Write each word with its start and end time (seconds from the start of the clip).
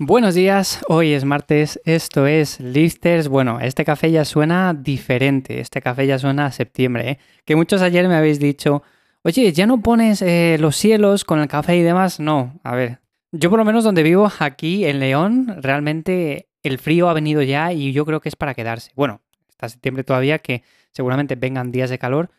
Buenos 0.00 0.36
días, 0.36 0.80
hoy 0.86 1.12
es 1.12 1.24
martes, 1.24 1.80
esto 1.84 2.28
es 2.28 2.60
Lifters. 2.60 3.26
Bueno, 3.26 3.58
este 3.58 3.84
café 3.84 4.12
ya 4.12 4.24
suena 4.24 4.72
diferente, 4.72 5.58
este 5.58 5.82
café 5.82 6.06
ya 6.06 6.20
suena 6.20 6.46
a 6.46 6.52
septiembre, 6.52 7.10
¿eh? 7.10 7.18
que 7.44 7.56
muchos 7.56 7.82
ayer 7.82 8.06
me 8.06 8.14
habéis 8.14 8.38
dicho, 8.38 8.84
oye, 9.22 9.52
¿ya 9.52 9.66
no 9.66 9.82
pones 9.82 10.22
eh, 10.22 10.56
los 10.60 10.76
cielos 10.76 11.24
con 11.24 11.40
el 11.40 11.48
café 11.48 11.76
y 11.76 11.82
demás? 11.82 12.20
No, 12.20 12.60
a 12.62 12.76
ver, 12.76 13.00
yo 13.32 13.50
por 13.50 13.58
lo 13.58 13.64
menos 13.64 13.82
donde 13.82 14.04
vivo, 14.04 14.30
aquí 14.38 14.84
en 14.84 15.00
León, 15.00 15.56
realmente 15.62 16.48
el 16.62 16.78
frío 16.78 17.08
ha 17.08 17.12
venido 17.12 17.42
ya 17.42 17.72
y 17.72 17.92
yo 17.92 18.06
creo 18.06 18.20
que 18.20 18.28
es 18.28 18.36
para 18.36 18.54
quedarse. 18.54 18.92
Bueno, 18.94 19.20
está 19.48 19.68
septiembre 19.68 20.04
todavía, 20.04 20.38
que 20.38 20.62
seguramente 20.92 21.34
vengan 21.34 21.72
días 21.72 21.90
de 21.90 21.98
calor, 21.98 22.30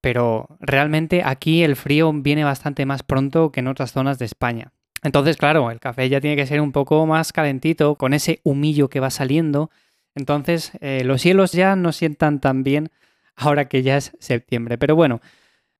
pero 0.00 0.56
realmente 0.58 1.20
aquí 1.22 1.64
el 1.64 1.76
frío 1.76 2.10
viene 2.14 2.44
bastante 2.44 2.86
más 2.86 3.02
pronto 3.02 3.52
que 3.52 3.60
en 3.60 3.68
otras 3.68 3.92
zonas 3.92 4.18
de 4.18 4.24
España. 4.24 4.72
Entonces, 5.04 5.36
claro, 5.36 5.70
el 5.70 5.80
café 5.80 6.08
ya 6.08 6.20
tiene 6.20 6.34
que 6.34 6.46
ser 6.46 6.62
un 6.62 6.72
poco 6.72 7.04
más 7.06 7.30
calentito, 7.32 7.94
con 7.96 8.14
ese 8.14 8.40
humillo 8.42 8.88
que 8.88 9.00
va 9.00 9.10
saliendo. 9.10 9.70
Entonces, 10.14 10.72
eh, 10.80 11.02
los 11.04 11.20
cielos 11.20 11.52
ya 11.52 11.76
no 11.76 11.92
sientan 11.92 12.40
tan 12.40 12.64
bien 12.64 12.88
ahora 13.36 13.68
que 13.68 13.82
ya 13.82 13.98
es 13.98 14.16
septiembre. 14.18 14.78
Pero 14.78 14.96
bueno, 14.96 15.20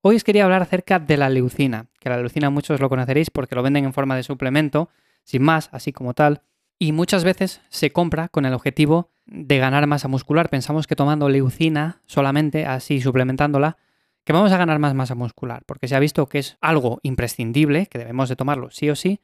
hoy 0.03 0.17
os 0.17 0.25
quería 0.25 0.45
hablar 0.45 0.61
acerca 0.61 0.99
de 0.99 1.17
la 1.17 1.31
leucina, 1.31 1.87
que 2.01 2.11
la 2.11 2.19
leucina 2.19 2.51
muchos 2.51 2.81
lo 2.81 2.91
conoceréis 2.91 3.31
porque 3.31 3.55
lo 3.55 3.63
venden 3.63 3.87
en 3.87 3.95
forma 3.95 4.15
de 4.15 4.25
suplemento, 4.25 4.91
sin 5.25 5.43
más, 5.43 5.71
así 5.73 5.91
como 5.91 6.13
tal. 6.13 6.43
Y 6.79 6.93
muchas 6.93 7.25
veces 7.25 7.63
se 7.71 7.93
compra 7.93 8.29
con 8.29 8.45
el 8.45 8.53
objetivo 8.53 9.11
de 9.25 9.57
ganar 9.57 9.87
masa 9.87 10.07
muscular. 10.07 10.51
Pensamos 10.51 10.87
que 10.87 10.97
tomando 10.97 11.31
leucina 11.31 12.03
solamente, 12.05 12.67
así 12.67 13.01
suplementándola, 13.01 13.79
que 14.25 14.33
vamos 14.33 14.53
a 14.53 14.59
ganar 14.59 14.79
más 14.79 14.95
masa 14.95 15.15
muscular, 15.15 15.63
porque 15.67 15.89
se 15.89 15.95
ha 15.95 16.01
visto 16.01 16.27
que 16.27 16.39
es 16.39 16.57
algo 16.61 16.99
imprescindible, 17.03 17.87
que 17.87 17.99
debemos 17.99 18.29
de 18.29 18.37
tomarlo 18.37 18.71
sí 18.71 18.91
o 18.91 18.97
sí, 18.97 19.21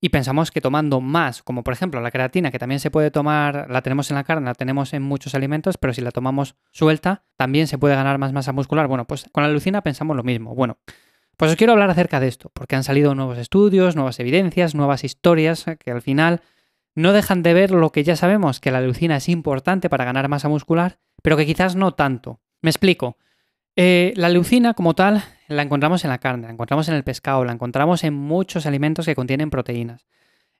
y 0.00 0.08
pensamos 0.08 0.50
que 0.50 0.62
tomando 0.62 1.02
más, 1.02 1.42
como 1.42 1.62
por 1.62 1.74
ejemplo 1.74 2.00
la 2.00 2.10
creatina, 2.10 2.50
que 2.50 2.58
también 2.58 2.80
se 2.80 2.90
puede 2.90 3.10
tomar, 3.10 3.66
la 3.70 3.82
tenemos 3.82 4.10
en 4.10 4.16
la 4.16 4.24
carne, 4.24 4.46
la 4.46 4.54
tenemos 4.54 4.94
en 4.94 5.02
muchos 5.02 5.34
alimentos, 5.34 5.76
pero 5.76 5.92
si 5.92 6.00
la 6.00 6.10
tomamos 6.10 6.56
suelta, 6.72 7.24
también 7.36 7.66
se 7.66 7.76
puede 7.76 7.94
ganar 7.94 8.16
más 8.16 8.32
masa 8.32 8.52
muscular. 8.52 8.86
Bueno, 8.86 9.06
pues 9.06 9.26
con 9.30 9.42
la 9.42 9.50
leucina 9.50 9.82
pensamos 9.82 10.16
lo 10.16 10.22
mismo. 10.22 10.54
Bueno, 10.54 10.78
pues 11.36 11.50
os 11.50 11.56
quiero 11.56 11.74
hablar 11.74 11.90
acerca 11.90 12.18
de 12.18 12.28
esto, 12.28 12.50
porque 12.54 12.76
han 12.76 12.84
salido 12.84 13.14
nuevos 13.14 13.36
estudios, 13.36 13.94
nuevas 13.94 14.18
evidencias, 14.20 14.74
nuevas 14.74 15.04
historias, 15.04 15.66
que 15.78 15.90
al 15.90 16.00
final 16.00 16.40
no 16.94 17.12
dejan 17.12 17.42
de 17.42 17.52
ver 17.52 17.70
lo 17.70 17.92
que 17.92 18.02
ya 18.02 18.16
sabemos, 18.16 18.58
que 18.58 18.70
la 18.70 18.80
leucina 18.80 19.16
es 19.16 19.28
importante 19.28 19.90
para 19.90 20.06
ganar 20.06 20.28
masa 20.28 20.48
muscular, 20.48 20.98
pero 21.22 21.36
que 21.36 21.46
quizás 21.46 21.76
no 21.76 21.92
tanto. 21.92 22.40
Me 22.62 22.70
explico. 22.70 23.18
Eh, 23.82 24.12
la 24.14 24.28
leucina 24.28 24.74
como 24.74 24.94
tal 24.94 25.24
la 25.48 25.62
encontramos 25.62 26.04
en 26.04 26.10
la 26.10 26.18
carne, 26.18 26.48
la 26.48 26.52
encontramos 26.52 26.86
en 26.90 26.96
el 26.96 27.02
pescado, 27.02 27.46
la 27.46 27.52
encontramos 27.52 28.04
en 28.04 28.12
muchos 28.12 28.66
alimentos 28.66 29.06
que 29.06 29.14
contienen 29.14 29.48
proteínas. 29.48 30.06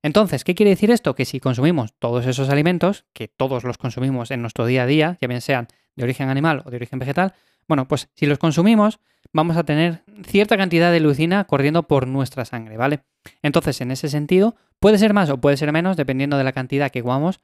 Entonces, 0.02 0.42
¿qué 0.42 0.54
quiere 0.54 0.70
decir 0.70 0.90
esto? 0.90 1.14
Que 1.14 1.26
si 1.26 1.38
consumimos 1.38 1.92
todos 1.98 2.24
esos 2.24 2.48
alimentos, 2.48 3.04
que 3.12 3.28
todos 3.28 3.62
los 3.62 3.76
consumimos 3.76 4.30
en 4.30 4.40
nuestro 4.40 4.64
día 4.64 4.84
a 4.84 4.86
día, 4.86 5.18
ya 5.20 5.28
bien 5.28 5.42
sean 5.42 5.68
de 5.96 6.04
origen 6.04 6.30
animal 6.30 6.62
o 6.64 6.70
de 6.70 6.76
origen 6.76 6.98
vegetal, 6.98 7.34
bueno, 7.68 7.86
pues 7.86 8.08
si 8.14 8.24
los 8.24 8.38
consumimos, 8.38 9.00
vamos 9.34 9.58
a 9.58 9.64
tener 9.64 10.02
cierta 10.26 10.56
cantidad 10.56 10.90
de 10.90 11.00
leucina 11.00 11.44
corriendo 11.44 11.82
por 11.82 12.06
nuestra 12.06 12.46
sangre, 12.46 12.78
¿vale? 12.78 13.00
Entonces, 13.42 13.82
en 13.82 13.90
ese 13.90 14.08
sentido, 14.08 14.56
puede 14.78 14.96
ser 14.96 15.12
más 15.12 15.28
o 15.28 15.38
puede 15.42 15.58
ser 15.58 15.72
menos, 15.72 15.98
dependiendo 15.98 16.38
de 16.38 16.44
la 16.44 16.52
cantidad 16.52 16.90
que 16.90 17.02
comamos, 17.02 17.40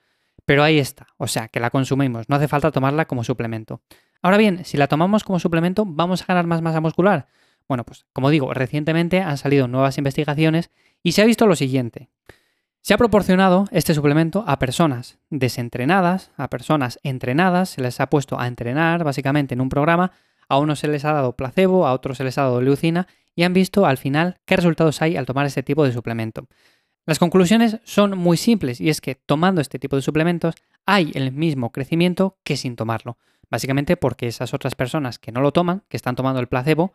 pero 0.47 0.63
ahí 0.63 0.79
está, 0.79 1.09
o 1.19 1.27
sea, 1.27 1.49
que 1.49 1.61
la 1.61 1.69
consumimos, 1.69 2.31
no 2.31 2.37
hace 2.37 2.49
falta 2.49 2.71
tomarla 2.71 3.05
como 3.05 3.25
suplemento. 3.25 3.83
Ahora 4.23 4.37
bien, 4.37 4.65
si 4.65 4.77
la 4.77 4.89
tomamos 4.89 5.25
como 5.25 5.39
suplemento, 5.39 5.85
¿vamos 5.87 6.23
a 6.23 6.27
ganar 6.27 6.47
más 6.47 6.63
masa 6.63 6.81
muscular? 6.81 7.27
Bueno, 7.69 7.85
pues 7.85 8.07
como 8.13 8.31
digo, 8.31 8.55
recientemente 8.55 9.21
han 9.21 9.39
salido 9.39 9.69
nuevas 9.69 9.99
investigaciones 9.99 10.71
y 11.03 11.13
se 11.13 11.23
ha 11.23 11.27
visto 11.27 11.47
lo 11.47 11.57
siguiente. 11.57 12.09
Se 12.81 12.95
ha 12.95 12.99
proporcionado 12.99 13.65
este 13.73 13.95
suplemento 13.95 14.45
a 14.47 14.61
personas 14.61 15.19
desentrenadas, 15.29 16.31
a 16.37 16.49
personas 16.49 17.01
entrenadas, 17.03 17.71
se 17.71 17.83
les 17.83 17.99
ha 17.99 18.09
puesto 18.09 18.39
a 18.39 18.47
entrenar 18.47 19.03
básicamente 19.03 19.55
en 19.55 19.61
un 19.61 19.69
programa, 19.69 20.13
a 20.49 20.59
unos 20.59 20.79
se 20.79 20.87
les 20.87 21.05
ha 21.05 21.13
dado 21.13 21.35
placebo, 21.35 21.87
a 21.87 21.93
otros 21.93 22.19
se 22.19 22.25
les 22.25 22.39
ha 22.39 22.43
dado 22.43 22.61
leucina 22.61 23.09
y 23.35 23.43
han 23.43 23.53
visto 23.53 23.87
al 23.87 23.97
final 23.99 24.39
qué 24.45 24.55
resultados 24.55 25.03
hay 25.03 25.17
al 25.17 25.27
tomar 25.27 25.47
este 25.47 25.65
tipo 25.65 25.85
de 25.85 25.93
suplemento. 25.93 26.47
Las 27.07 27.19
conclusiones 27.19 27.79
son 27.85 28.17
muy 28.17 28.37
simples 28.37 28.81
y 28.81 28.89
es 28.89 29.01
que 29.01 29.15
tomando 29.15 29.61
este 29.61 29.79
tipo 29.79 29.97
de 29.97 30.03
suplementos 30.03 30.55
hay 30.87 31.13
el 31.15 31.33
mismo 31.33 31.71
crecimiento 31.71 32.39
que 32.45 32.57
sin 32.57 32.77
tomarlo. 32.77 33.19
Básicamente 33.51 33.97
porque 33.97 34.27
esas 34.27 34.55
otras 34.55 34.75
personas 34.75 35.19
que 35.19 35.33
no 35.33 35.41
lo 35.41 35.53
toman, 35.53 35.83
que 35.89 35.97
están 35.97 36.17
tomando 36.17 36.41
el 36.41 36.49
placebo, 36.49 36.95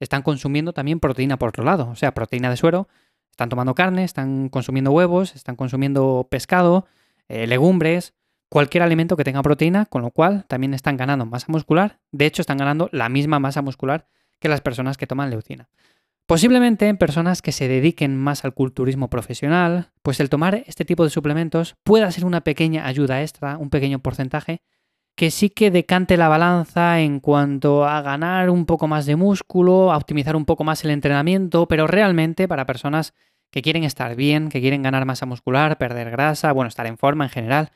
están 0.00 0.22
consumiendo 0.22 0.72
también 0.72 1.00
proteína 1.00 1.38
por 1.38 1.50
otro 1.50 1.64
lado, 1.64 1.90
o 1.90 1.96
sea, 1.96 2.14
proteína 2.14 2.50
de 2.50 2.56
suero, 2.56 2.88
están 3.30 3.48
tomando 3.48 3.74
carne, 3.74 4.04
están 4.04 4.48
consumiendo 4.48 4.92
huevos, 4.92 5.34
están 5.34 5.56
consumiendo 5.56 6.26
pescado, 6.30 6.86
eh, 7.28 7.46
legumbres, 7.46 8.14
cualquier 8.48 8.82
alimento 8.82 9.16
que 9.16 9.24
tenga 9.24 9.42
proteína, 9.42 9.86
con 9.86 10.02
lo 10.02 10.10
cual 10.10 10.44
también 10.48 10.74
están 10.74 10.96
ganando 10.96 11.26
masa 11.26 11.46
muscular, 11.48 12.00
de 12.12 12.26
hecho 12.26 12.42
están 12.42 12.58
ganando 12.58 12.88
la 12.92 13.08
misma 13.08 13.38
masa 13.38 13.62
muscular 13.62 14.08
que 14.40 14.48
las 14.48 14.60
personas 14.60 14.96
que 14.96 15.06
toman 15.06 15.30
leucina. 15.30 15.68
Posiblemente 16.26 16.86
en 16.88 16.96
personas 16.96 17.42
que 17.42 17.52
se 17.52 17.66
dediquen 17.66 18.16
más 18.16 18.44
al 18.44 18.54
culturismo 18.54 19.10
profesional, 19.10 19.90
pues 20.02 20.20
el 20.20 20.30
tomar 20.30 20.62
este 20.66 20.84
tipo 20.84 21.04
de 21.04 21.10
suplementos 21.10 21.76
pueda 21.82 22.10
ser 22.10 22.24
una 22.24 22.42
pequeña 22.42 22.86
ayuda 22.86 23.22
extra, 23.22 23.58
un 23.58 23.68
pequeño 23.68 23.98
porcentaje, 23.98 24.62
que 25.14 25.30
sí 25.30 25.50
que 25.50 25.70
decante 25.70 26.16
la 26.16 26.28
balanza 26.28 27.00
en 27.00 27.20
cuanto 27.20 27.84
a 27.84 28.00
ganar 28.02 28.50
un 28.50 28.66
poco 28.66 28.88
más 28.88 29.06
de 29.06 29.16
músculo, 29.16 29.92
a 29.92 29.96
optimizar 29.96 30.36
un 30.36 30.46
poco 30.46 30.64
más 30.64 30.84
el 30.84 30.90
entrenamiento, 30.90 31.68
pero 31.68 31.86
realmente 31.86 32.48
para 32.48 32.66
personas 32.66 33.12
que 33.50 33.62
quieren 33.62 33.84
estar 33.84 34.14
bien, 34.16 34.48
que 34.48 34.60
quieren 34.60 34.82
ganar 34.82 35.04
masa 35.04 35.26
muscular, 35.26 35.76
perder 35.76 36.10
grasa, 36.10 36.52
bueno, 36.52 36.68
estar 36.68 36.86
en 36.86 36.96
forma 36.96 37.24
en 37.24 37.30
general, 37.30 37.72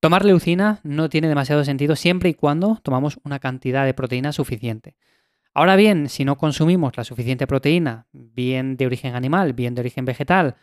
tomar 0.00 0.24
leucina 0.24 0.80
no 0.82 1.08
tiene 1.08 1.28
demasiado 1.28 1.64
sentido 1.64 1.96
siempre 1.96 2.28
y 2.28 2.34
cuando 2.34 2.78
tomamos 2.82 3.18
una 3.24 3.38
cantidad 3.38 3.84
de 3.84 3.94
proteína 3.94 4.32
suficiente. 4.32 4.96
Ahora 5.54 5.76
bien, 5.76 6.08
si 6.08 6.24
no 6.24 6.36
consumimos 6.36 6.96
la 6.96 7.04
suficiente 7.04 7.46
proteína, 7.46 8.06
bien 8.12 8.76
de 8.76 8.86
origen 8.86 9.14
animal, 9.14 9.52
bien 9.52 9.74
de 9.74 9.80
origen 9.80 10.04
vegetal, 10.04 10.56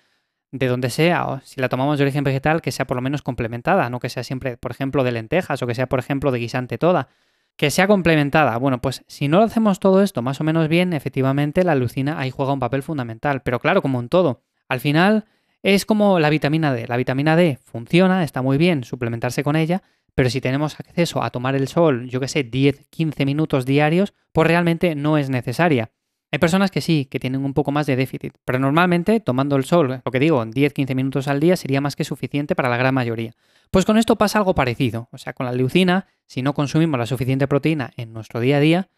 de 0.51 0.67
donde 0.67 0.89
sea, 0.89 1.25
o 1.27 1.39
si 1.41 1.61
la 1.61 1.69
tomamos 1.69 1.97
de 1.97 2.03
origen 2.03 2.23
vegetal, 2.23 2.61
que 2.61 2.71
sea 2.71 2.85
por 2.85 2.95
lo 2.95 3.01
menos 3.01 3.21
complementada, 3.21 3.89
no 3.89 3.99
que 3.99 4.09
sea 4.09 4.23
siempre, 4.23 4.57
por 4.57 4.71
ejemplo, 4.71 5.03
de 5.03 5.11
lentejas 5.11 5.61
o 5.61 5.67
que 5.67 5.75
sea, 5.75 5.87
por 5.87 5.99
ejemplo, 5.99 6.31
de 6.31 6.39
guisante 6.39 6.77
toda, 6.77 7.07
que 7.55 7.71
sea 7.71 7.87
complementada. 7.87 8.57
Bueno, 8.57 8.81
pues 8.81 9.03
si 9.07 9.27
no 9.27 9.37
lo 9.37 9.45
hacemos 9.45 9.79
todo 9.79 10.01
esto 10.01 10.21
más 10.21 10.41
o 10.41 10.43
menos 10.43 10.67
bien, 10.67 10.93
efectivamente 10.93 11.63
la 11.63 11.75
leucina 11.75 12.19
ahí 12.19 12.31
juega 12.31 12.53
un 12.53 12.59
papel 12.59 12.83
fundamental. 12.83 13.41
Pero 13.43 13.59
claro, 13.59 13.81
como 13.81 13.99
en 13.99 14.09
todo, 14.09 14.41
al 14.67 14.79
final 14.79 15.25
es 15.63 15.85
como 15.85 16.19
la 16.19 16.29
vitamina 16.29 16.73
D. 16.73 16.87
La 16.87 16.97
vitamina 16.97 17.35
D 17.35 17.59
funciona, 17.63 18.23
está 18.23 18.41
muy 18.41 18.57
bien 18.57 18.83
suplementarse 18.83 19.43
con 19.43 19.55
ella, 19.55 19.83
pero 20.15 20.29
si 20.29 20.41
tenemos 20.41 20.79
acceso 20.79 21.23
a 21.23 21.29
tomar 21.29 21.55
el 21.55 21.67
sol, 21.67 22.09
yo 22.09 22.19
que 22.19 22.27
sé, 22.27 22.43
10, 22.43 22.87
15 22.89 23.25
minutos 23.25 23.65
diarios, 23.65 24.13
pues 24.33 24.47
realmente 24.47 24.95
no 24.95 25.17
es 25.17 25.29
necesaria. 25.29 25.91
Hay 26.31 26.39
personas 26.39 26.71
que 26.71 26.79
sí, 26.79 27.05
que 27.11 27.19
tienen 27.19 27.43
un 27.43 27.53
poco 27.53 27.71
más 27.71 27.85
de 27.87 27.97
déficit, 27.97 28.33
pero 28.45 28.57
normalmente 28.57 29.19
tomando 29.19 29.57
el 29.57 29.65
sol, 29.65 30.01
lo 30.03 30.11
que 30.11 30.19
digo, 30.19 30.41
10-15 30.45 30.95
minutos 30.95 31.27
al 31.27 31.41
día 31.41 31.57
sería 31.57 31.81
más 31.81 31.97
que 31.97 32.05
suficiente 32.05 32.55
para 32.55 32.69
la 32.69 32.77
gran 32.77 32.93
mayoría. 32.93 33.33
Pues 33.69 33.83
con 33.83 33.97
esto 33.97 34.15
pasa 34.15 34.39
algo 34.39 34.55
parecido, 34.55 35.09
o 35.11 35.17
sea, 35.17 35.33
con 35.33 35.45
la 35.45 35.51
leucina, 35.51 36.07
si 36.27 36.41
no 36.41 36.53
consumimos 36.53 36.97
la 36.97 37.05
suficiente 37.05 37.47
proteína 37.47 37.91
en 37.97 38.13
nuestro 38.13 38.39
día 38.39 38.57
a 38.57 38.59
día, 38.61 38.89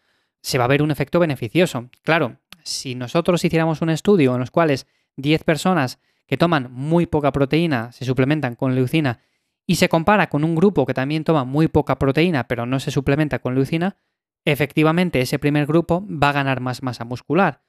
se 0.42 0.58
va 0.58 0.64
a 0.64 0.68
ver 0.68 0.82
un 0.82 0.92
efecto 0.92 1.18
beneficioso. 1.18 1.90
Claro, 2.02 2.36
si 2.62 2.94
nosotros 2.94 3.44
hiciéramos 3.44 3.82
un 3.82 3.90
estudio 3.90 4.34
en 4.34 4.40
los 4.40 4.52
cuales 4.52 4.86
10 5.16 5.42
personas 5.42 5.98
que 6.26 6.36
toman 6.36 6.72
muy 6.72 7.06
poca 7.06 7.32
proteína 7.32 7.92
se 7.92 8.04
suplementan 8.04 8.54
con 8.54 8.74
leucina 8.74 9.20
y 9.66 9.76
se 9.76 9.88
compara 9.88 10.28
con 10.28 10.44
un 10.44 10.54
grupo 10.54 10.86
que 10.86 10.94
también 10.94 11.24
toma 11.24 11.44
muy 11.44 11.68
poca 11.68 11.98
proteína 11.98 12.46
pero 12.46 12.66
no 12.66 12.80
se 12.80 12.90
suplementa 12.90 13.38
con 13.40 13.54
leucina, 13.54 13.96
efectivamente 14.44 15.20
ese 15.20 15.38
primer 15.38 15.66
grupo 15.66 16.06
va 16.08 16.30
a 16.30 16.32
ganar 16.32 16.60
más 16.60 16.82
masa 16.82 17.04
muscular. 17.04 17.62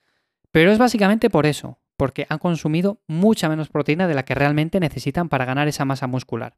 Pero 0.52 0.72
es 0.72 0.78
básicamente 0.78 1.30
por 1.30 1.46
eso, 1.46 1.80
porque 1.97 2.25
han 2.30 2.40
consumido 2.40 3.02
mucha 3.08 3.50
menos 3.50 3.69
proteína 3.69 4.08
de 4.08 4.13
la 4.13 4.24
que 4.24 4.36
realmente 4.36 4.79
necesitan 4.79 5.29
para 5.29 5.46
ganar 5.46 5.67
esa 5.67 5.85
masa 5.85 6.08
muscular. 6.08 6.58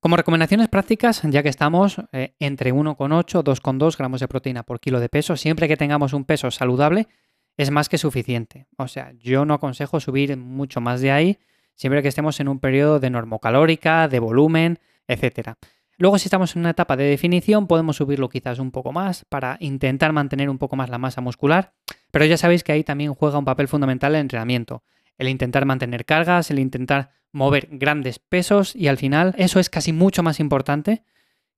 Como 0.00 0.16
recomendaciones 0.16 0.68
prácticas, 0.68 1.22
ya 1.24 1.42
que 1.42 1.48
estamos 1.48 1.96
eh, 2.12 2.34
entre 2.38 2.72
1,8 2.72 3.42
2,2 3.42 3.96
gramos 3.96 4.20
de 4.20 4.28
proteína 4.28 4.62
por 4.62 4.78
kilo 4.78 5.00
de 5.00 5.08
peso, 5.08 5.36
siempre 5.36 5.68
que 5.68 5.76
tengamos 5.76 6.12
un 6.12 6.24
peso 6.24 6.50
saludable, 6.50 7.08
es 7.56 7.70
más 7.70 7.88
que 7.88 7.98
suficiente. 7.98 8.66
O 8.76 8.88
sea, 8.88 9.12
yo 9.18 9.44
no 9.44 9.54
aconsejo 9.54 9.98
subir 9.98 10.36
mucho 10.36 10.80
más 10.80 11.00
de 11.00 11.10
ahí, 11.10 11.38
siempre 11.74 12.02
que 12.02 12.08
estemos 12.08 12.38
en 12.40 12.48
un 12.48 12.60
periodo 12.60 13.00
de 13.00 13.10
normocalórica, 13.10 14.08
de 14.08 14.18
volumen, 14.18 14.78
etc. 15.08 15.54
Luego, 15.98 16.18
si 16.18 16.26
estamos 16.26 16.54
en 16.54 16.60
una 16.60 16.70
etapa 16.70 16.96
de 16.96 17.04
definición, 17.04 17.66
podemos 17.66 17.96
subirlo 17.96 18.28
quizás 18.28 18.58
un 18.58 18.70
poco 18.70 18.92
más 18.92 19.24
para 19.24 19.56
intentar 19.60 20.12
mantener 20.12 20.50
un 20.50 20.58
poco 20.58 20.76
más 20.76 20.90
la 20.90 20.98
masa 20.98 21.22
muscular, 21.22 21.72
pero 22.10 22.26
ya 22.26 22.36
sabéis 22.36 22.62
que 22.62 22.72
ahí 22.72 22.84
también 22.84 23.14
juega 23.14 23.38
un 23.38 23.46
papel 23.46 23.66
fundamental 23.66 24.14
el 24.14 24.20
entrenamiento. 24.20 24.82
El 25.16 25.28
intentar 25.28 25.64
mantener 25.64 26.04
cargas, 26.04 26.50
el 26.50 26.58
intentar 26.58 27.10
mover 27.32 27.68
grandes 27.70 28.18
pesos 28.18 28.76
y 28.76 28.88
al 28.88 28.98
final 28.98 29.34
eso 29.38 29.58
es 29.58 29.70
casi 29.70 29.92
mucho 29.94 30.22
más 30.22 30.38
importante 30.38 31.02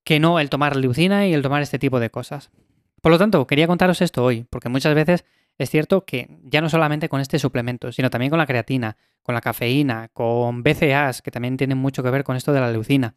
que 0.04 0.20
no 0.20 0.38
el 0.38 0.50
tomar 0.50 0.76
leucina 0.76 1.26
y 1.26 1.34
el 1.34 1.42
tomar 1.42 1.62
este 1.62 1.80
tipo 1.80 1.98
de 1.98 2.10
cosas. 2.10 2.50
Por 3.02 3.10
lo 3.10 3.18
tanto, 3.18 3.46
quería 3.46 3.66
contaros 3.66 4.00
esto 4.00 4.24
hoy, 4.24 4.46
porque 4.48 4.68
muchas 4.68 4.94
veces 4.94 5.24
es 5.58 5.70
cierto 5.70 6.04
que 6.04 6.38
ya 6.44 6.60
no 6.60 6.68
solamente 6.68 7.08
con 7.08 7.20
este 7.20 7.40
suplemento, 7.40 7.90
sino 7.90 8.08
también 8.08 8.30
con 8.30 8.38
la 8.38 8.46
creatina, 8.46 8.96
con 9.22 9.34
la 9.34 9.40
cafeína, 9.40 10.08
con 10.12 10.62
BCAAs, 10.62 11.22
que 11.22 11.32
también 11.32 11.56
tienen 11.56 11.78
mucho 11.78 12.02
que 12.02 12.10
ver 12.10 12.22
con 12.22 12.36
esto 12.36 12.52
de 12.52 12.60
la 12.60 12.70
leucina. 12.70 13.16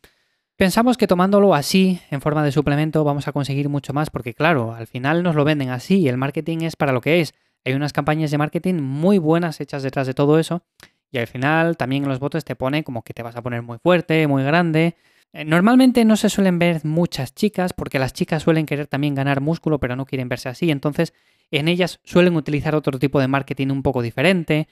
Pensamos 0.57 0.98
que 0.98 1.07
tomándolo 1.07 1.56
así, 1.56 2.00
en 2.12 2.21
forma 2.21 2.44
de 2.44 2.51
suplemento, 2.51 3.03
vamos 3.03 3.27
a 3.27 3.31
conseguir 3.31 3.68
mucho 3.68 3.94
más, 3.94 4.09
porque 4.09 4.33
claro, 4.33 4.74
al 4.74 4.86
final 4.86 5.24
nos 5.24 5.36
lo 5.36 5.44
venden 5.44 5.69
así 5.69 6.00
y 6.00 6.07
el 6.07 6.18
marketing 6.18 6.59
es 6.62 6.75
para 6.75 6.92
lo 6.92 7.01
que 7.01 7.21
es. 7.21 7.33
Hay 7.65 7.74
unas 7.74 7.94
campañas 7.94 8.31
de 8.31 8.38
marketing 8.38 8.75
muy 8.75 9.18
buenas 9.18 9.59
hechas 9.59 9.83
detrás 9.83 10.07
de 10.07 10.13
todo 10.13 10.39
eso 10.39 10.63
y 11.12 11.18
al 11.18 11.27
final 11.27 11.77
también 11.77 12.03
en 12.03 12.09
los 12.09 12.19
botes 12.19 12.45
te 12.45 12.56
pone 12.56 12.83
como 12.83 13.03
que 13.03 13.13
te 13.13 13.24
vas 13.24 13.36
a 13.36 13.42
poner 13.42 13.62
muy 13.62 13.77
fuerte, 13.80 14.27
muy 14.27 14.44
grande. 14.44 14.95
Eh, 15.33 15.45
normalmente 15.45 16.06
no 16.06 16.15
se 16.15 16.30
suelen 16.30 16.59
ver 16.59 16.83
muchas 16.86 17.33
chicas 17.33 17.74
porque 17.74 18.00
las 18.00 18.13
chicas 18.13 18.44
suelen 18.44 18.65
querer 18.65 18.88
también 18.88 19.15
ganar 19.15 19.42
músculo 19.42 19.80
pero 19.80 19.95
no 19.95 20.06
quieren 20.06 20.30
verse 20.30 20.50
así, 20.50 20.71
entonces 20.71 21.13
en 21.51 21.68
ellas 21.68 22.00
suelen 22.04 22.36
utilizar 22.36 22.75
otro 22.75 22.97
tipo 22.97 23.19
de 23.19 23.27
marketing 23.27 23.68
un 23.68 23.83
poco 23.83 24.01
diferente. 24.01 24.68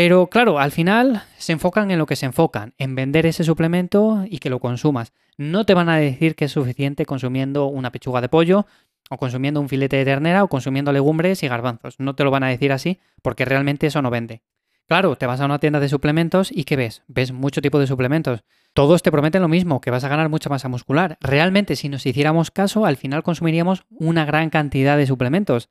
Pero 0.00 0.28
claro, 0.28 0.60
al 0.60 0.70
final 0.70 1.24
se 1.38 1.50
enfocan 1.50 1.90
en 1.90 1.98
lo 1.98 2.06
que 2.06 2.14
se 2.14 2.24
enfocan, 2.24 2.72
en 2.78 2.94
vender 2.94 3.26
ese 3.26 3.42
suplemento 3.42 4.24
y 4.30 4.38
que 4.38 4.48
lo 4.48 4.60
consumas. 4.60 5.12
No 5.36 5.66
te 5.66 5.74
van 5.74 5.88
a 5.88 5.96
decir 5.96 6.36
que 6.36 6.44
es 6.44 6.52
suficiente 6.52 7.04
consumiendo 7.04 7.66
una 7.66 7.90
pechuga 7.90 8.20
de 8.20 8.28
pollo, 8.28 8.64
o 9.10 9.16
consumiendo 9.16 9.60
un 9.60 9.68
filete 9.68 9.96
de 9.96 10.04
ternera, 10.04 10.44
o 10.44 10.48
consumiendo 10.48 10.92
legumbres 10.92 11.42
y 11.42 11.48
garbanzos. 11.48 11.98
No 11.98 12.14
te 12.14 12.22
lo 12.22 12.30
van 12.30 12.44
a 12.44 12.48
decir 12.48 12.70
así 12.70 13.00
porque 13.22 13.44
realmente 13.44 13.88
eso 13.88 14.00
no 14.00 14.08
vende. 14.08 14.42
Claro, 14.86 15.16
te 15.16 15.26
vas 15.26 15.40
a 15.40 15.46
una 15.46 15.58
tienda 15.58 15.80
de 15.80 15.88
suplementos 15.88 16.52
y 16.52 16.62
¿qué 16.62 16.76
ves? 16.76 17.02
Ves 17.08 17.32
mucho 17.32 17.60
tipo 17.60 17.80
de 17.80 17.88
suplementos. 17.88 18.44
Todos 18.74 19.02
te 19.02 19.10
prometen 19.10 19.42
lo 19.42 19.48
mismo, 19.48 19.80
que 19.80 19.90
vas 19.90 20.04
a 20.04 20.08
ganar 20.08 20.28
mucha 20.28 20.48
masa 20.48 20.68
muscular. 20.68 21.18
Realmente, 21.20 21.74
si 21.74 21.88
nos 21.88 22.06
hiciéramos 22.06 22.52
caso, 22.52 22.86
al 22.86 22.98
final 22.98 23.24
consumiríamos 23.24 23.82
una 23.90 24.24
gran 24.24 24.48
cantidad 24.48 24.96
de 24.96 25.08
suplementos. 25.08 25.70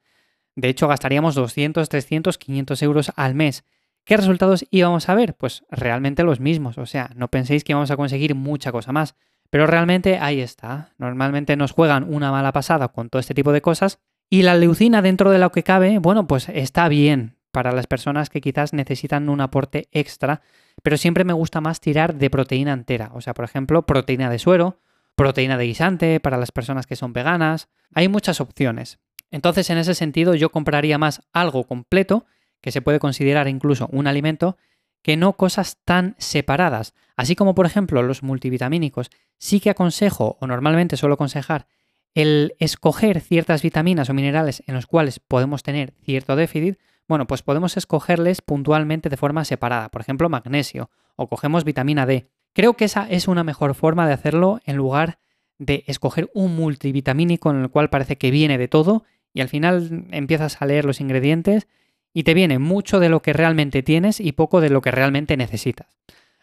De 0.57 0.67
hecho, 0.67 0.89
gastaríamos 0.89 1.33
200, 1.33 1.87
300, 1.87 2.37
500 2.37 2.81
euros 2.81 3.13
al 3.15 3.33
mes. 3.33 3.63
¿Qué 4.07 4.15
resultados 4.15 4.65
íbamos 4.71 5.09
a 5.09 5.15
ver? 5.15 5.35
Pues 5.35 5.65
realmente 5.69 6.23
los 6.23 6.39
mismos, 6.39 6.77
o 6.77 6.85
sea, 6.85 7.11
no 7.17 7.27
penséis 7.27 7.65
que 7.65 7.73
vamos 7.73 7.91
a 7.91 7.97
conseguir 7.97 8.35
mucha 8.35 8.71
cosa 8.71 8.93
más, 8.93 9.15
pero 9.49 9.67
realmente 9.67 10.17
ahí 10.17 10.39
está. 10.39 10.93
Normalmente 10.97 11.57
nos 11.57 11.73
juegan 11.73 12.05
una 12.07 12.31
mala 12.31 12.53
pasada 12.53 12.87
con 12.87 13.09
todo 13.09 13.19
este 13.19 13.33
tipo 13.33 13.51
de 13.51 13.61
cosas 13.61 13.99
y 14.29 14.43
la 14.43 14.55
leucina 14.55 15.01
dentro 15.01 15.29
de 15.29 15.39
lo 15.39 15.51
que 15.51 15.63
cabe, 15.63 15.99
bueno, 15.99 16.25
pues 16.25 16.47
está 16.47 16.87
bien 16.87 17.35
para 17.51 17.73
las 17.73 17.85
personas 17.85 18.29
que 18.29 18.39
quizás 18.39 18.71
necesitan 18.71 19.27
un 19.27 19.41
aporte 19.41 19.89
extra, 19.91 20.39
pero 20.83 20.95
siempre 20.95 21.25
me 21.25 21.33
gusta 21.33 21.59
más 21.59 21.81
tirar 21.81 22.15
de 22.15 22.29
proteína 22.29 22.71
entera, 22.71 23.11
o 23.13 23.19
sea, 23.19 23.33
por 23.33 23.43
ejemplo, 23.43 23.85
proteína 23.85 24.29
de 24.29 24.39
suero, 24.39 24.79
proteína 25.17 25.57
de 25.57 25.65
guisante 25.65 26.21
para 26.21 26.37
las 26.37 26.53
personas 26.53 26.87
que 26.87 26.95
son 26.95 27.11
veganas, 27.11 27.67
hay 27.93 28.07
muchas 28.07 28.39
opciones. 28.39 28.99
Entonces, 29.31 29.69
en 29.69 29.79
ese 29.79 29.95
sentido, 29.95 30.33
yo 30.33 30.49
compraría 30.49 30.97
más 30.97 31.27
algo 31.33 31.65
completo 31.65 32.25
que 32.67 32.73
se 32.73 32.81
puede 32.81 32.99
considerar 32.99 33.47
incluso 33.47 33.87
un 33.93 34.07
alimento, 34.07 34.57
que 35.01 35.15
no 35.15 35.37
cosas 35.37 35.77
tan 35.85 36.15
separadas. 36.17 36.95
Así 37.15 37.33
como, 37.33 37.55
por 37.55 37.65
ejemplo, 37.65 38.03
los 38.03 38.23
multivitamínicos, 38.23 39.09
sí 39.37 39.61
que 39.61 39.69
aconsejo, 39.69 40.35
o 40.41 40.47
normalmente 40.47 40.97
suelo 40.97 41.13
aconsejar, 41.13 41.67
el 42.13 42.55
escoger 42.59 43.21
ciertas 43.21 43.61
vitaminas 43.61 44.09
o 44.09 44.13
minerales 44.13 44.63
en 44.67 44.75
los 44.75 44.85
cuales 44.85 45.21
podemos 45.21 45.63
tener 45.63 45.93
cierto 46.03 46.35
déficit, 46.35 46.77
bueno, 47.07 47.25
pues 47.25 47.41
podemos 47.41 47.77
escogerles 47.77 48.41
puntualmente 48.41 49.07
de 49.07 49.15
forma 49.15 49.45
separada, 49.45 49.87
por 49.87 50.01
ejemplo, 50.01 50.27
magnesio, 50.27 50.89
o 51.15 51.29
cogemos 51.29 51.63
vitamina 51.63 52.05
D. 52.05 52.27
Creo 52.51 52.73
que 52.73 52.83
esa 52.83 53.09
es 53.09 53.29
una 53.29 53.45
mejor 53.45 53.75
forma 53.75 54.05
de 54.05 54.13
hacerlo 54.13 54.59
en 54.65 54.75
lugar 54.75 55.19
de 55.57 55.85
escoger 55.87 56.29
un 56.33 56.57
multivitamínico 56.57 57.49
en 57.49 57.61
el 57.61 57.69
cual 57.69 57.89
parece 57.89 58.17
que 58.17 58.29
viene 58.29 58.57
de 58.57 58.67
todo 58.67 59.05
y 59.33 59.39
al 59.39 59.47
final 59.47 60.05
empiezas 60.11 60.61
a 60.61 60.65
leer 60.65 60.83
los 60.83 60.99
ingredientes 60.99 61.69
y 62.17 62.23
te 62.23 62.33
viene 62.33 62.57
mucho 62.57 62.99
de 62.99 63.09
lo 63.09 63.21
que 63.21 63.31
realmente 63.31 63.83
tienes 63.83 64.19
y 64.19 64.31
poco 64.31 64.59
de 64.59 64.71
lo 64.71 64.81
que 64.81 64.89
realmente 64.89 65.37
necesitas. 65.37 65.99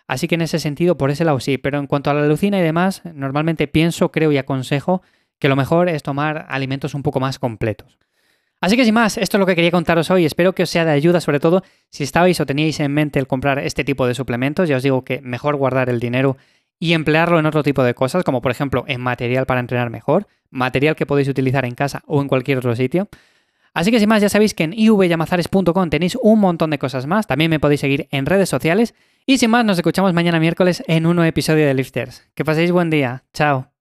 Así 0.07 0.29
que 0.29 0.37
en 0.37 0.43
ese 0.43 0.61
sentido, 0.61 0.97
por 0.97 1.11
ese 1.11 1.25
lado 1.25 1.41
sí, 1.41 1.59
pero 1.59 1.81
en 1.81 1.89
cuanto 1.89 2.11
a 2.11 2.15
la 2.15 2.23
leucina 2.23 2.61
y 2.61 2.63
demás, 2.63 3.03
normalmente 3.13 3.67
pienso, 3.67 4.13
creo 4.13 4.31
y 4.31 4.39
aconsejo 4.39 5.03
que 5.41 5.49
lo 5.49 5.57
mejor 5.57 5.89
es 5.89 6.05
tomar 6.05 6.47
alimentos 6.49 6.95
un 6.95 7.03
poco 7.03 7.19
más 7.19 7.41
completos. 7.41 7.99
Así 8.61 8.77
que 8.77 8.85
sin 8.85 8.95
más, 8.95 9.19
esto 9.19 9.37
es 9.37 9.41
lo 9.41 9.47
que 9.47 9.57
quería 9.57 9.73
contaros 9.73 10.13
hoy. 10.13 10.25
Espero 10.25 10.55
que 10.55 10.63
os 10.63 10.71
sea 10.71 10.85
de 10.85 10.93
ayuda, 10.93 11.21
sobre 11.21 11.41
todo 11.41 11.65
si 11.91 12.05
estabais 12.05 12.39
o 12.39 12.47
teníais 12.47 12.79
en 12.79 12.93
mente 12.93 13.19
el 13.19 13.27
comprar 13.27 13.59
este 13.59 13.83
tipo 13.83 14.07
de 14.07 14.15
suplementos. 14.15 14.69
Ya 14.69 14.77
os 14.77 14.83
digo 14.85 15.03
que 15.03 15.23
mejor 15.23 15.57
guardar 15.57 15.91
el 15.91 15.99
dinero 15.99 16.37
y 16.79 16.93
emplearlo 16.93 17.41
en 17.41 17.47
otro 17.47 17.65
tipo 17.65 17.83
de 17.83 17.95
cosas, 17.95 18.23
como 18.23 18.43
por 18.43 18.53
ejemplo 18.53 18.85
en 18.87 19.01
material 19.01 19.45
para 19.45 19.59
entrenar 19.59 19.91
mejor, 19.91 20.29
material 20.51 20.95
que 20.95 21.05
podéis 21.05 21.27
utilizar 21.27 21.65
en 21.65 21.75
casa 21.75 22.05
o 22.07 22.23
en 22.23 22.29
cualquier 22.29 22.59
otro 22.59 22.77
sitio. 22.77 23.09
Así 23.75 23.91
que 23.91 23.99
sin 23.99 24.09
más, 24.09 24.23
ya 24.23 24.29
sabéis 24.29 24.55
que 24.55 24.65
en 24.65 24.73
ivyamazares.com 24.73 25.91
tenéis 25.91 26.17
un 26.23 26.41
montón 26.41 26.71
de 26.71 26.79
cosas 26.79 27.07
más. 27.07 27.27
También 27.27 27.51
me 27.51 27.61
podéis 27.61 27.81
seguir 27.81 28.09
en 28.11 28.25
redes 28.25 28.49
sociales. 28.49 28.95
Y 29.27 29.39
sin 29.39 29.51
más, 29.51 29.65
nos 29.65 29.77
escuchamos 29.77 30.13
mañana 30.15 30.39
miércoles 30.39 30.83
en 30.87 31.07
un 31.07 31.17
nuevo 31.17 31.29
episodio 31.29 31.67
de 31.67 31.75
Lifters. 31.75 32.23
Que 32.35 32.45
paséis 32.45 32.71
buen 32.71 32.91
día. 32.91 33.25
Chao. 33.35 33.74